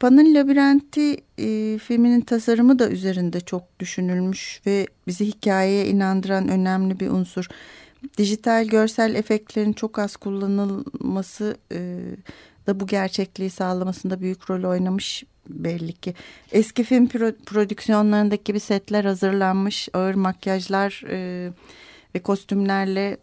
Pan'ın 0.00 0.34
labirenti 0.34 1.16
e, 1.38 1.78
filminin 1.78 2.20
tasarımı 2.20 2.78
da 2.78 2.90
üzerinde 2.90 3.40
çok 3.40 3.80
düşünülmüş 3.80 4.60
ve 4.66 4.86
bizi 5.06 5.26
hikayeye 5.26 5.86
inandıran 5.86 6.48
önemli 6.48 7.00
bir 7.00 7.08
unsur. 7.08 7.46
Dijital 8.18 8.66
görsel 8.66 9.14
efektlerin 9.14 9.72
çok 9.72 9.98
az 9.98 10.16
kullanılması 10.16 11.56
e, 11.72 12.00
da 12.66 12.80
bu 12.80 12.86
gerçekliği 12.86 13.50
sağlamasında 13.50 14.20
büyük 14.20 14.50
rol 14.50 14.70
oynamış 14.70 15.24
belli 15.48 15.92
ki. 15.92 16.14
Eski 16.52 16.84
film 16.84 17.08
pro 17.08 17.32
prodüksiyonlarındaki 17.46 18.44
gibi 18.44 18.60
setler 18.60 19.04
hazırlanmış, 19.04 19.88
ağır 19.92 20.14
makyajlar 20.14 21.02
e, 21.08 21.50
ve 22.14 22.18
kostümlerle 22.18 23.16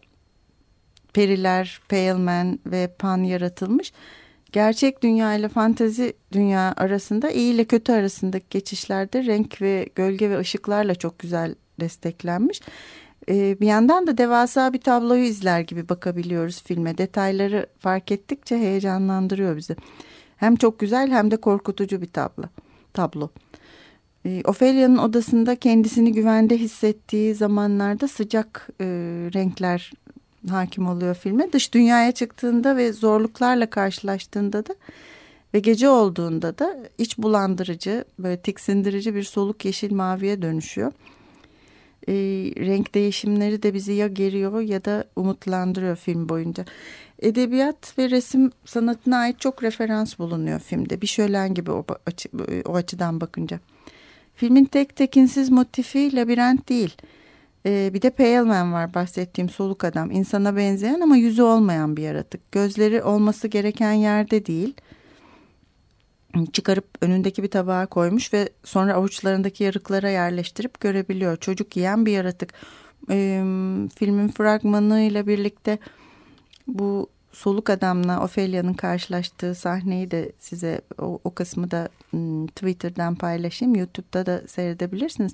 periler, 1.13 1.81
Pale 1.89 2.13
Man 2.13 2.59
ve 2.65 2.87
Pan 2.99 3.23
yaratılmış. 3.23 3.93
Gerçek 4.51 5.03
dünya 5.03 5.35
ile 5.35 5.49
fantezi 5.49 6.13
dünya 6.31 6.73
arasında 6.77 7.31
iyi 7.31 7.53
ile 7.53 7.65
kötü 7.65 7.91
arasındaki 7.91 8.45
geçişlerde 8.49 9.25
renk 9.25 9.61
ve 9.61 9.89
gölge 9.95 10.29
ve 10.29 10.39
ışıklarla 10.39 10.95
çok 10.95 11.19
güzel 11.19 11.55
desteklenmiş. 11.79 12.61
Ee, 13.29 13.57
bir 13.61 13.67
yandan 13.67 14.07
da 14.07 14.17
devasa 14.17 14.73
bir 14.73 14.81
tabloyu 14.81 15.23
izler 15.23 15.59
gibi 15.59 15.89
bakabiliyoruz 15.89 16.63
filme. 16.63 16.97
Detayları 16.97 17.67
fark 17.79 18.11
ettikçe 18.11 18.57
heyecanlandırıyor 18.57 19.57
bizi. 19.57 19.75
Hem 20.37 20.55
çok 20.55 20.79
güzel 20.79 21.11
hem 21.11 21.31
de 21.31 21.37
korkutucu 21.37 22.01
bir 22.01 22.07
tablo. 22.07 22.43
tablo. 22.93 23.29
Ee, 24.25 24.41
Ophelia'nın 24.45 24.97
odasında 24.97 25.55
kendisini 25.55 26.13
güvende 26.13 26.57
hissettiği 26.57 27.35
zamanlarda 27.35 28.07
sıcak 28.07 28.69
e, 28.81 28.85
renkler 29.33 29.91
hakim 30.49 30.87
oluyor 30.87 31.15
filme. 31.15 31.53
Dış 31.53 31.73
dünyaya 31.73 32.11
çıktığında 32.11 32.77
ve 32.77 32.93
zorluklarla 32.93 33.69
karşılaştığında 33.69 34.65
da 34.65 34.75
ve 35.53 35.59
gece 35.59 35.89
olduğunda 35.89 36.57
da 36.57 36.77
iç 36.97 37.17
bulandırıcı, 37.17 38.05
böyle 38.19 38.37
tiksindirici 38.37 39.15
bir 39.15 39.23
soluk 39.23 39.65
yeşil 39.65 39.93
maviye 39.93 40.41
dönüşüyor. 40.41 40.91
E, 42.07 42.13
renk 42.57 42.95
değişimleri 42.95 43.63
de 43.63 43.73
bizi 43.73 43.93
ya 43.93 44.07
geriyor 44.07 44.61
ya 44.61 44.85
da 44.85 45.03
umutlandırıyor 45.15 45.95
film 45.95 46.29
boyunca. 46.29 46.65
Edebiyat 47.19 47.97
ve 47.97 48.09
resim 48.09 48.51
sanatına 48.65 49.17
ait 49.17 49.39
çok 49.39 49.63
referans 49.63 50.19
bulunuyor 50.19 50.59
filmde. 50.59 51.01
Bir 51.01 51.07
şölen 51.07 51.53
gibi 51.53 51.71
o, 51.71 51.85
açı, 52.05 52.29
o 52.65 52.75
açıdan 52.75 53.21
bakınca. 53.21 53.59
Filmin 54.35 54.65
tek 54.65 54.95
tekinsiz 54.95 55.49
motifi 55.49 56.15
labirent 56.15 56.69
değil 56.69 56.97
ee, 57.65 57.91
bir 57.93 58.01
de 58.01 58.09
Pale 58.09 58.41
Man 58.41 58.73
var 58.73 58.93
bahsettiğim 58.93 59.49
soluk 59.49 59.83
adam. 59.83 60.11
İnsana 60.11 60.55
benzeyen 60.55 61.01
ama 61.01 61.17
yüzü 61.17 61.41
olmayan 61.41 61.97
bir 61.97 62.01
yaratık. 62.01 62.51
Gözleri 62.51 63.03
olması 63.03 63.47
gereken 63.47 63.93
yerde 63.93 64.45
değil. 64.45 64.73
Çıkarıp 66.53 66.85
önündeki 67.01 67.43
bir 67.43 67.51
tabağa 67.51 67.85
koymuş 67.85 68.33
ve 68.33 68.49
sonra 68.63 68.93
avuçlarındaki 68.93 69.63
yarıklara 69.63 70.09
yerleştirip 70.09 70.79
görebiliyor. 70.79 71.37
Çocuk 71.37 71.77
yiyen 71.77 72.05
bir 72.05 72.11
yaratık. 72.11 72.53
Ee, 73.09 73.43
filmin 73.95 74.27
fragmanıyla 74.27 75.27
birlikte 75.27 75.77
bu 76.67 77.09
soluk 77.31 77.69
adamla 77.69 78.23
Ophelia'nın 78.23 78.73
karşılaştığı 78.73 79.55
sahneyi 79.55 80.11
de 80.11 80.31
size 80.39 80.81
o, 80.99 81.19
o 81.23 81.33
kısmı 81.33 81.71
da 81.71 81.89
Twitter'dan 82.47 83.15
paylaşayım. 83.15 83.75
YouTube'da 83.75 84.25
da 84.25 84.47
seyredebilirsiniz. 84.47 85.33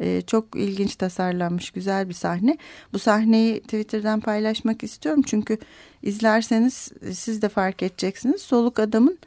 E, 0.00 0.22
çok 0.22 0.56
ilginç 0.56 0.96
tasarlanmış 0.96 1.70
güzel 1.70 2.08
bir 2.08 2.14
sahne. 2.14 2.58
Bu 2.92 2.98
sahneyi 2.98 3.60
Twitter'dan 3.60 4.20
paylaşmak 4.20 4.82
istiyorum 4.82 5.22
çünkü 5.26 5.58
izlerseniz 6.02 6.92
siz 7.12 7.42
de 7.42 7.48
fark 7.48 7.82
edeceksiniz. 7.82 8.42
Soluk 8.42 8.78
adamın 8.78 9.18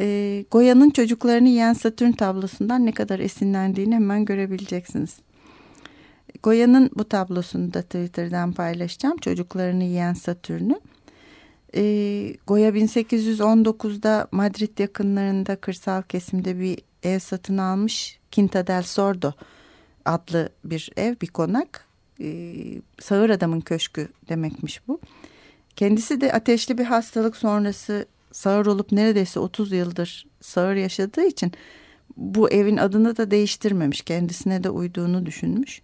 e, 0.00 0.44
Goya'nın 0.50 0.90
çocuklarını 0.90 1.48
yiyen 1.48 1.72
Satürn 1.72 2.12
tablosundan 2.12 2.86
ne 2.86 2.92
kadar 2.92 3.18
esinlendiğini 3.18 3.94
hemen 3.94 4.24
görebileceksiniz. 4.24 5.16
Goya'nın 6.42 6.90
bu 6.94 7.04
tablosunu 7.08 7.74
da 7.74 7.82
Twitter'dan 7.82 8.52
paylaşacağım. 8.52 9.16
Çocuklarını 9.16 9.84
yiyen 9.84 10.14
Satürn'ü. 10.14 10.80
E, 11.76 11.82
Goya 12.46 12.70
1819'da 12.70 14.28
Madrid 14.32 14.78
yakınlarında 14.78 15.56
kırsal 15.56 16.02
kesimde 16.02 16.60
bir 16.60 16.78
ev 17.02 17.18
satın 17.18 17.58
almış. 17.58 18.18
Quinta 18.34 18.66
del 18.66 18.82
Sordo 18.82 19.32
adlı 20.04 20.48
bir 20.64 20.92
ev, 20.96 21.14
bir 21.22 21.26
konak. 21.26 21.86
Ee, 22.20 22.54
sağır 23.00 23.30
adamın 23.30 23.60
köşkü 23.60 24.08
demekmiş 24.28 24.88
bu. 24.88 25.00
Kendisi 25.76 26.20
de 26.20 26.32
ateşli 26.32 26.78
bir 26.78 26.84
hastalık 26.84 27.36
sonrası 27.36 28.06
sağır 28.32 28.66
olup 28.66 28.92
neredeyse 28.92 29.40
30 29.40 29.72
yıldır 29.72 30.26
sağır 30.40 30.74
yaşadığı 30.74 31.26
için 31.26 31.52
Bu 32.16 32.50
evin 32.50 32.76
adını 32.76 33.16
da 33.16 33.30
değiştirmemiş. 33.30 34.00
Kendisine 34.00 34.64
de 34.64 34.70
uyduğunu 34.70 35.26
düşünmüş. 35.26 35.82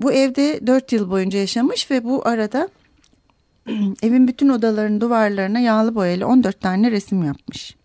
Bu 0.00 0.12
evde 0.12 0.66
dört 0.66 0.92
yıl 0.92 1.10
boyunca 1.10 1.38
yaşamış 1.38 1.90
ve 1.90 2.04
bu 2.04 2.28
arada 2.28 2.68
evin 4.02 4.28
bütün 4.28 4.48
odaların 4.48 5.00
duvarlarına 5.00 5.60
yağlı 5.60 5.94
boyayla 5.94 6.26
14 6.26 6.60
tane 6.60 6.90
resim 6.90 7.24
yapmış. 7.24 7.76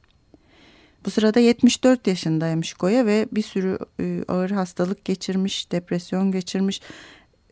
Bu 1.05 1.12
sırada 1.12 1.39
74 1.39 2.07
yaşındaymış 2.07 2.73
Goya 2.73 3.05
ve 3.05 3.27
bir 3.31 3.41
sürü 3.41 3.77
e, 3.99 4.23
ağır 4.27 4.51
hastalık 4.51 5.05
geçirmiş, 5.05 5.71
depresyon 5.71 6.31
geçirmiş. 6.31 6.81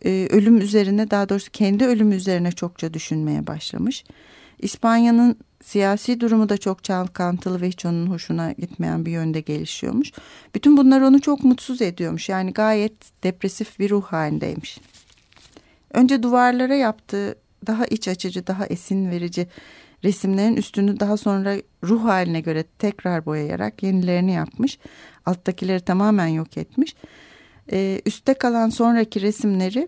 E, 0.05 0.27
ölüm 0.31 0.57
üzerine 0.57 1.11
daha 1.11 1.29
doğrusu 1.29 1.51
kendi 1.51 1.85
ölümü 1.85 2.15
üzerine 2.15 2.51
çokça 2.51 2.93
düşünmeye 2.93 3.47
başlamış. 3.47 4.03
İspanya'nın 4.61 5.35
siyasi 5.63 6.19
durumu 6.19 6.49
da 6.49 6.57
çok 6.57 6.83
çalkantılı 6.83 7.61
ve 7.61 7.67
hiç 7.67 7.85
onun 7.85 8.07
hoşuna 8.07 8.51
gitmeyen 8.51 9.05
bir 9.05 9.11
yönde 9.11 9.41
gelişiyormuş. 9.41 10.11
Bütün 10.55 10.77
bunlar 10.77 11.01
onu 11.01 11.21
çok 11.21 11.43
mutsuz 11.43 11.81
ediyormuş. 11.81 12.29
Yani 12.29 12.53
gayet 12.53 13.23
depresif 13.23 13.79
bir 13.79 13.89
ruh 13.89 14.03
halindeymiş. 14.03 14.79
Önce 15.93 16.23
duvarlara 16.23 16.75
yaptığı 16.75 17.35
daha 17.67 17.85
iç 17.85 18.07
açıcı, 18.07 18.47
daha 18.47 18.65
esin 18.65 19.11
verici 19.11 19.47
resimlerin 20.03 20.55
üstünü 20.55 20.99
daha 20.99 21.17
sonra 21.17 21.55
ruh 21.83 22.03
haline 22.03 22.41
göre 22.41 22.63
tekrar 22.79 23.25
boyayarak 23.25 23.83
yenilerini 23.83 24.33
yapmış. 24.33 24.79
Alttakileri 25.25 25.81
tamamen 25.81 26.27
yok 26.27 26.57
etmiş. 26.57 26.95
Ee, 27.71 28.01
üstte 28.05 28.33
kalan 28.33 28.69
sonraki 28.69 29.21
resimleri 29.21 29.87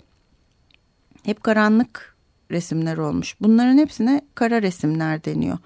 hep 1.24 1.44
karanlık 1.44 2.13
resimler 2.54 2.98
olmuş. 2.98 3.36
Bunların 3.42 3.78
hepsine 3.78 4.22
kara 4.36 4.62
resimler 4.62 5.24
deniyor. 5.24 5.58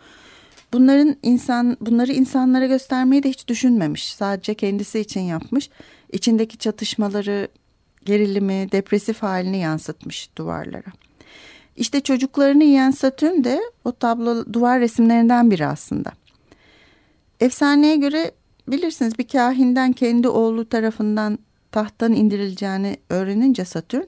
Bunların 0.74 1.16
insan 1.24 1.78
bunları 1.82 2.12
insanlara 2.12 2.66
göstermeyi 2.66 3.24
de 3.24 3.30
hiç 3.30 3.48
düşünmemiş. 3.48 4.14
Sadece 4.14 4.54
kendisi 4.54 5.00
için 5.00 5.22
yapmış. 5.22 5.70
İçindeki 6.12 6.58
çatışmaları, 6.58 7.48
gerilimi, 8.06 8.72
depresif 8.72 9.24
halini 9.24 9.58
yansıtmış 9.58 10.30
duvarlara. 10.38 10.92
İşte 11.76 12.02
çocuklarını 12.02 12.64
yiyen 12.64 12.92
Satürn 12.92 13.44
de 13.44 13.62
o 13.86 13.92
tablo 13.92 14.54
duvar 14.54 14.80
resimlerinden 14.80 15.52
biri 15.52 15.66
aslında. 15.66 16.12
Efsaneye 17.40 17.96
göre 17.96 18.32
bilirsiniz 18.68 19.20
bir 19.20 19.28
kahinden 19.28 19.94
kendi 19.94 20.28
oğlu 20.28 20.70
tarafından 20.70 21.40
tahttan 21.72 22.14
indirileceğini 22.14 22.98
öğrenince 23.10 23.66
Satürn 23.66 24.04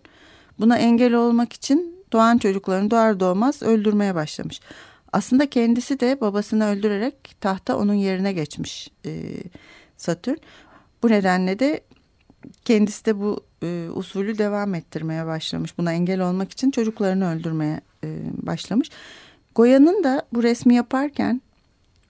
buna 0.59 0.77
engel 0.77 1.13
olmak 1.13 1.53
için 1.53 1.98
doğan 2.13 2.37
çocuklarını 2.37 2.91
doğar 2.91 3.19
doğmaz 3.19 3.63
öldürmeye 3.63 4.15
başlamış. 4.15 4.59
Aslında 5.13 5.49
kendisi 5.49 5.99
de 5.99 6.21
babasını 6.21 6.65
öldürerek 6.65 7.35
tahta 7.41 7.77
onun 7.77 7.93
yerine 7.93 8.33
geçmiş 8.33 8.89
e, 9.05 9.11
Satürn. 9.97 10.37
Bu 11.03 11.09
nedenle 11.09 11.59
de 11.59 11.81
kendisi 12.65 13.05
de 13.05 13.19
bu 13.19 13.43
e, 13.63 13.89
usulü 13.93 14.37
devam 14.37 14.75
ettirmeye 14.75 15.25
başlamış. 15.25 15.77
Buna 15.77 15.93
engel 15.93 16.19
olmak 16.19 16.51
için 16.51 16.71
çocuklarını 16.71 17.35
öldürmeye 17.35 17.81
e, 18.03 18.07
başlamış. 18.33 18.89
Goya'nın 19.55 20.03
da 20.03 20.25
bu 20.33 20.43
resmi 20.43 20.75
yaparken 20.75 21.41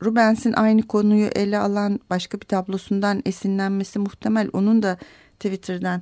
Rubens'in 0.03 0.53
aynı 0.53 0.81
konuyu 0.81 1.25
ele 1.25 1.57
alan 1.57 1.99
başka 2.09 2.41
bir 2.41 2.45
tablosundan 2.45 3.21
esinlenmesi 3.25 3.99
muhtemel. 3.99 4.49
Onun 4.53 4.83
da 4.83 4.97
Twitter'dan 5.39 6.01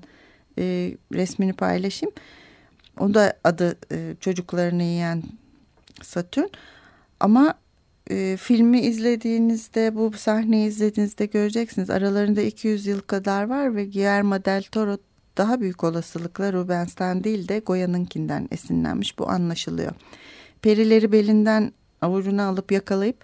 e, 0.58 0.94
resmini 1.14 1.54
paylaşayım. 1.54 2.14
O 3.00 3.14
da 3.14 3.34
adı 3.44 3.78
e, 3.92 4.16
çocuklarını 4.20 4.84
yiyen 4.84 5.24
Satürn. 6.02 6.48
Ama 7.20 7.54
e, 8.10 8.38
filmi 8.38 8.80
izlediğinizde 8.80 9.96
bu 9.96 10.12
sahneyi 10.18 10.68
izlediğinizde 10.68 11.26
göreceksiniz. 11.26 11.90
Aralarında 11.90 12.42
200 12.42 12.88
yıl 12.88 13.02
kadar 13.02 13.50
var 13.50 13.76
ve 13.76 13.86
Guillermo 13.86 14.46
del 14.46 14.64
Toro 14.64 14.98
daha 15.38 15.62
büyük 15.62 15.84
olasılıkla 15.84 16.54
Rubens'ten 16.54 17.24
değil 17.24 17.48
de 17.48 17.60
Goya'nınkinden 17.60 18.48
esinlenmiş. 18.52 19.20
Bu 19.20 19.30
anlaşılıyor. 19.30 19.92
Perileri 20.62 21.12
belinden 21.12 21.72
avucuna 22.02 22.48
alıp 22.48 22.72
yakalayıp 22.72 23.18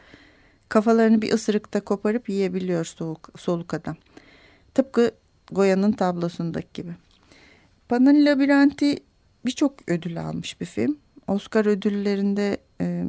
kafalarını 0.69 1.21
bir 1.21 1.33
ısırıkta 1.33 1.81
koparıp 1.81 2.29
yiyebiliyor 2.29 2.85
soğuk, 2.85 3.29
soluk 3.37 3.73
adam. 3.73 3.95
Tıpkı 4.73 5.11
Goya'nın 5.51 5.91
tablosundaki 5.91 6.67
gibi. 6.73 6.91
Pan'ın 7.89 8.25
Labirenti 8.25 8.97
birçok 9.45 9.89
ödül 9.89 10.21
almış 10.21 10.61
bir 10.61 10.65
film. 10.65 10.97
Oscar 11.27 11.65
ödüllerinde 11.65 12.57
e, 12.81 13.03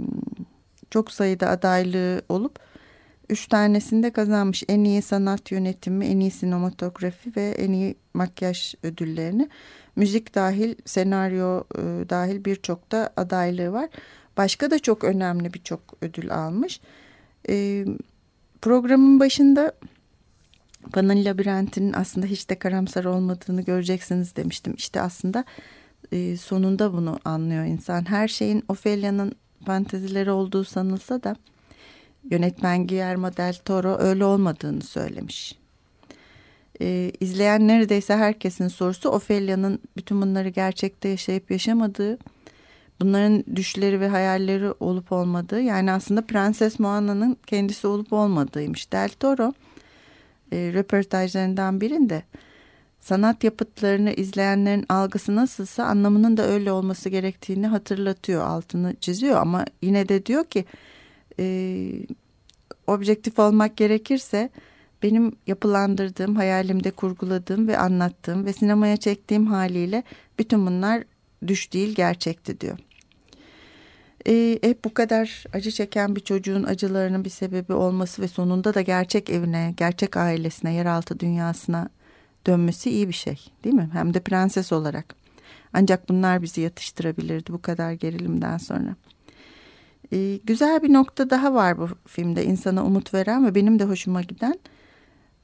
çok 0.90 1.10
sayıda 1.10 1.48
adaylığı 1.48 2.22
olup 2.28 2.58
üç 3.28 3.46
tanesinde 3.46 4.10
kazanmış. 4.10 4.62
En 4.68 4.84
iyi 4.84 5.02
sanat 5.02 5.52
yönetimi, 5.52 6.06
en 6.06 6.20
iyi 6.20 6.30
sinematografi 6.30 7.36
ve 7.36 7.48
en 7.48 7.72
iyi 7.72 7.94
makyaj 8.14 8.74
ödüllerini. 8.82 9.48
Müzik 9.96 10.34
dahil, 10.34 10.74
senaryo 10.84 11.64
e, 11.74 12.08
dahil 12.10 12.44
birçok 12.44 12.92
da 12.92 13.12
adaylığı 13.16 13.72
var. 13.72 13.88
Başka 14.36 14.70
da 14.70 14.78
çok 14.78 15.04
önemli 15.04 15.54
birçok 15.54 15.80
ödül 16.00 16.34
almış. 16.34 16.80
E, 17.48 17.84
programın 18.62 19.20
başında 19.20 19.72
Pan'ın 20.92 21.24
labirentinin 21.24 21.92
aslında 21.92 22.26
hiç 22.26 22.50
de 22.50 22.58
karamsar 22.58 23.04
olmadığını 23.04 23.62
göreceksiniz 23.62 24.36
demiştim. 24.36 24.74
İşte 24.76 25.00
aslında 25.00 25.44
e, 26.14 26.36
sonunda 26.36 26.92
bunu 26.92 27.18
anlıyor 27.24 27.64
insan. 27.64 28.10
Her 28.10 28.28
şeyin 28.28 28.64
Ophelia'nın 28.68 29.32
fantezileri 29.66 30.30
olduğu 30.30 30.64
sanılsa 30.64 31.22
da 31.22 31.36
yönetmen 32.30 32.86
Guillermo 32.86 33.36
del 33.36 33.54
Toro 33.64 33.98
öyle 33.98 34.24
olmadığını 34.24 34.82
söylemiş. 34.82 35.58
Ee, 36.80 37.12
izleyen 37.20 37.68
neredeyse 37.68 38.16
herkesin 38.16 38.68
sorusu 38.68 39.08
Ophelia'nın 39.08 39.78
bütün 39.96 40.22
bunları 40.22 40.48
gerçekte 40.48 41.08
yaşayıp 41.08 41.50
yaşamadığı, 41.50 42.18
bunların 43.00 43.44
düşleri 43.56 44.00
ve 44.00 44.08
hayalleri 44.08 44.72
olup 44.80 45.12
olmadığı, 45.12 45.60
yani 45.60 45.92
aslında 45.92 46.22
Prenses 46.22 46.78
Moana'nın 46.78 47.36
kendisi 47.46 47.86
olup 47.86 48.12
olmadığıymış. 48.12 48.92
Del 48.92 49.08
Toro 49.08 49.52
e, 50.52 50.56
röportajlarından 50.56 51.80
birinde 51.80 52.22
sanat 53.04 53.44
yapıtlarını 53.44 54.12
izleyenlerin 54.12 54.84
algısı 54.88 55.36
nasılsa 55.36 55.84
anlamının 55.84 56.36
da 56.36 56.46
öyle 56.46 56.72
olması 56.72 57.08
gerektiğini 57.08 57.66
hatırlatıyor, 57.66 58.42
altını 58.42 58.94
çiziyor 59.00 59.36
ama 59.36 59.64
yine 59.82 60.08
de 60.08 60.26
diyor 60.26 60.44
ki 60.44 60.64
e, 61.38 61.46
objektif 62.86 63.38
olmak 63.38 63.76
gerekirse 63.76 64.50
benim 65.02 65.32
yapılandırdığım, 65.46 66.36
hayalimde 66.36 66.90
kurguladığım 66.90 67.68
ve 67.68 67.78
anlattığım 67.78 68.44
ve 68.44 68.52
sinemaya 68.52 68.96
çektiğim 68.96 69.46
haliyle 69.46 70.02
bütün 70.38 70.66
bunlar 70.66 71.04
düş 71.46 71.72
değil 71.72 71.94
gerçekti 71.94 72.60
diyor. 72.60 72.78
Ee, 74.28 74.58
hep 74.62 74.84
bu 74.84 74.94
kadar 74.94 75.44
acı 75.52 75.70
çeken 75.70 76.16
bir 76.16 76.20
çocuğun 76.20 76.62
acılarının 76.62 77.24
bir 77.24 77.30
sebebi 77.30 77.72
olması 77.72 78.22
ve 78.22 78.28
sonunda 78.28 78.74
da 78.74 78.80
gerçek 78.80 79.30
evine, 79.30 79.74
gerçek 79.76 80.16
ailesine, 80.16 80.74
yeraltı 80.74 81.20
dünyasına 81.20 81.88
dönmesi 82.46 82.90
iyi 82.90 83.08
bir 83.08 83.14
şey 83.14 83.38
değil 83.64 83.74
mi? 83.74 83.90
Hem 83.92 84.14
de 84.14 84.20
prenses 84.20 84.72
olarak. 84.72 85.14
Ancak 85.72 86.08
bunlar 86.08 86.42
bizi 86.42 86.60
yatıştırabilirdi 86.60 87.52
bu 87.52 87.62
kadar 87.62 87.92
gerilimden 87.92 88.58
sonra. 88.58 88.96
Ee, 90.12 90.40
güzel 90.44 90.82
bir 90.82 90.92
nokta 90.92 91.30
daha 91.30 91.54
var 91.54 91.78
bu 91.78 91.88
filmde 92.06 92.44
insana 92.44 92.84
umut 92.84 93.14
veren 93.14 93.46
ve 93.46 93.54
benim 93.54 93.78
de 93.78 93.84
hoşuma 93.84 94.22
giden. 94.22 94.58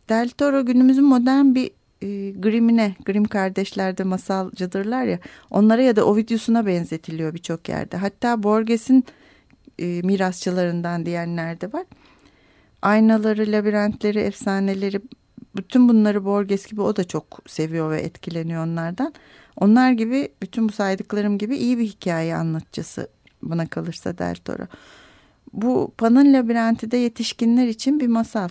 Del 0.09 0.29
Toro 0.29 0.67
günümüzün 0.67 1.05
modern 1.05 1.55
bir 1.55 1.71
e, 2.03 2.31
Grimm'ine, 2.31 2.95
Grimm 3.05 3.25
kardeşlerde 3.25 4.05
masalcıdırlar 4.05 5.05
ya, 5.05 5.19
onlara 5.51 5.83
ya 5.83 5.97
da 5.97 6.07
Ovidius'una 6.07 6.67
benzetiliyor 6.67 7.35
birçok 7.35 7.69
yerde. 7.69 7.97
Hatta 7.97 8.43
Borges'in 8.43 9.05
e, 9.79 10.03
mirasçılarından 10.03 11.07
diyenler 11.07 11.61
de 11.61 11.73
var. 11.73 11.85
Aynaları, 12.83 13.53
labirentleri, 13.53 14.19
efsaneleri, 14.19 15.01
bütün 15.57 15.89
bunları 15.89 16.25
Borges 16.25 16.67
gibi 16.67 16.81
o 16.81 16.97
da 16.97 17.05
çok 17.05 17.39
seviyor 17.47 17.91
ve 17.91 18.01
etkileniyor 18.01 18.67
onlardan. 18.67 19.15
Onlar 19.57 19.93
gibi, 19.93 20.29
bütün 20.43 20.69
bu 20.69 20.73
saydıklarım 20.73 21.39
gibi 21.39 21.57
iyi 21.57 21.79
bir 21.79 21.85
hikaye 21.85 22.37
anlatıcısı 22.37 23.09
bana 23.43 23.67
kalırsa 23.67 24.19
Del 24.19 24.35
Toro. 24.35 24.67
Bu 25.53 25.93
Pan'ın 25.99 26.33
labirenti 26.33 26.91
de 26.91 26.97
yetişkinler 26.97 27.67
için 27.67 28.01
bir 28.01 28.07
masal. 28.07 28.49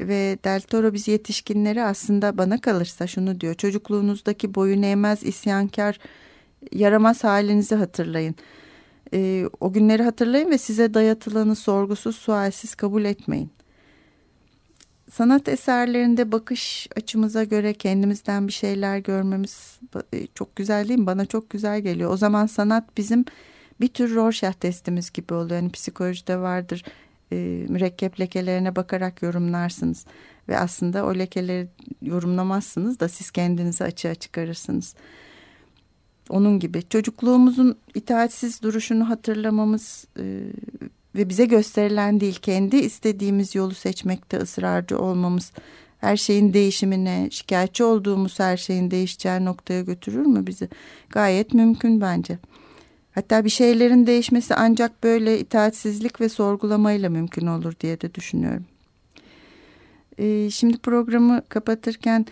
Ve 0.00 0.38
Del 0.44 0.60
Toro 0.60 0.92
biz 0.92 1.08
yetişkinleri 1.08 1.82
aslında 1.82 2.38
bana 2.38 2.60
kalırsa 2.60 3.06
şunu 3.06 3.40
diyor. 3.40 3.54
Çocukluğunuzdaki 3.54 4.54
boyun 4.54 4.82
eğmez, 4.82 5.22
isyankar, 5.22 5.98
yaramaz 6.72 7.24
halinizi 7.24 7.74
hatırlayın. 7.74 8.34
Ee, 9.12 9.44
o 9.60 9.72
günleri 9.72 10.02
hatırlayın 10.02 10.50
ve 10.50 10.58
size 10.58 10.94
dayatılanı 10.94 11.56
sorgusuz, 11.56 12.16
sualsiz 12.16 12.74
kabul 12.74 13.04
etmeyin. 13.04 13.50
Sanat 15.14 15.48
eserlerinde 15.48 16.32
bakış 16.32 16.88
açımıza 16.96 17.44
göre 17.44 17.74
kendimizden 17.74 18.48
bir 18.48 18.52
şeyler 18.52 18.98
görmemiz 18.98 19.80
e, 20.12 20.26
çok 20.34 20.56
güzel 20.56 20.88
değil 20.88 21.00
mi? 21.00 21.06
Bana 21.06 21.26
çok 21.26 21.50
güzel 21.50 21.80
geliyor. 21.80 22.10
O 22.10 22.16
zaman 22.16 22.46
sanat 22.46 22.96
bizim 22.96 23.24
bir 23.80 23.88
tür 23.88 24.14
Rorschach 24.14 24.54
testimiz 24.54 25.12
gibi 25.12 25.34
oluyor. 25.34 25.56
Yani 25.56 25.70
psikolojide 25.70 26.38
vardır. 26.38 26.84
E, 27.32 27.36
mürekkep 27.68 28.20
lekelerine 28.20 28.76
bakarak 28.76 29.22
yorumlarsınız. 29.22 30.06
Ve 30.48 30.58
aslında 30.58 31.06
o 31.06 31.14
lekeleri 31.14 31.68
yorumlamazsınız 32.02 33.00
da 33.00 33.08
siz 33.08 33.30
kendinizi 33.30 33.84
açığa 33.84 34.14
çıkarırsınız. 34.14 34.94
Onun 36.28 36.58
gibi 36.58 36.82
çocukluğumuzun 36.88 37.76
itaatsiz 37.94 38.62
duruşunu 38.62 39.08
hatırlamamız 39.08 40.06
e, 40.18 40.42
ve 41.14 41.28
bize 41.28 41.44
gösterilen 41.44 42.20
değil 42.20 42.38
kendi 42.42 42.76
istediğimiz 42.76 43.54
yolu 43.54 43.74
seçmekte 43.74 44.36
ısrarcı 44.36 44.98
olmamız 44.98 45.52
her 46.04 46.16
şeyin 46.16 46.52
değişimine, 46.52 47.28
şikayetçi 47.30 47.84
olduğumuz 47.84 48.38
her 48.38 48.56
şeyin 48.56 48.90
değişeceği 48.90 49.44
noktaya 49.44 49.80
götürür 49.82 50.26
mü 50.26 50.46
bizi? 50.46 50.68
Gayet 51.10 51.54
mümkün 51.54 52.00
bence. 52.00 52.38
Hatta 53.14 53.44
bir 53.44 53.50
şeylerin 53.50 54.06
değişmesi 54.06 54.54
ancak 54.54 55.02
böyle 55.02 55.38
itaatsizlik 55.40 56.20
ve 56.20 56.28
sorgulamayla 56.28 57.10
mümkün 57.10 57.46
olur 57.46 57.74
diye 57.80 58.00
de 58.00 58.14
düşünüyorum. 58.14 58.64
Ee, 60.18 60.50
şimdi 60.50 60.78
programı 60.78 61.42
kapatırken 61.48 62.26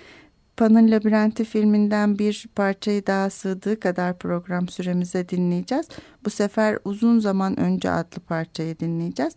Pan'ın 0.62 0.90
Labirenti 0.90 1.44
filminden 1.44 2.18
bir 2.18 2.46
parçayı 2.56 3.06
daha 3.06 3.30
sığdığı 3.30 3.80
kadar 3.80 4.18
program 4.18 4.68
süremize 4.68 5.28
dinleyeceğiz. 5.28 5.88
Bu 6.24 6.30
sefer 6.30 6.78
uzun 6.84 7.18
zaman 7.18 7.60
önce 7.60 7.90
adlı 7.90 8.20
parçayı 8.20 8.78
dinleyeceğiz. 8.78 9.36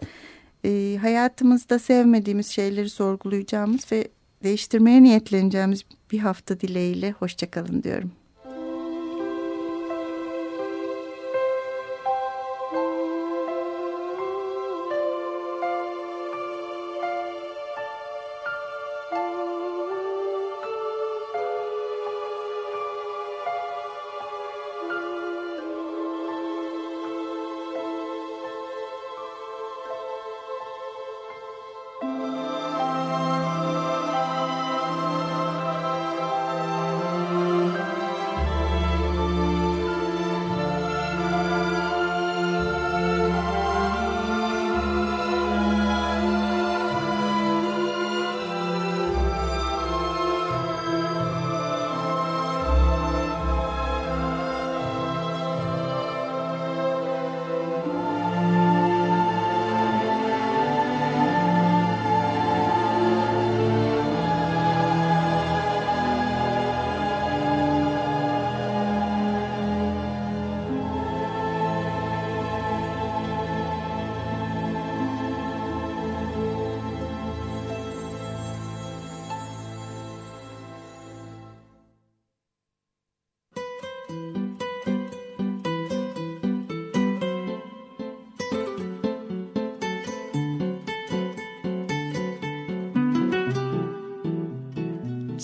Ee, 0.66 0.98
hayatımızda 1.02 1.80
sevmediğimiz 1.80 2.48
şeyleri 2.48 2.90
sorgulayacağımız 2.90 3.92
ve 3.92 4.08
değiştirmeye 4.44 5.04
niyetleneceğimiz 5.04 5.86
bir 6.12 6.20
hafta 6.20 6.60
dileğiyle 6.60 7.12
hoşçakalın 7.12 7.84
diyorum. 7.84 8.12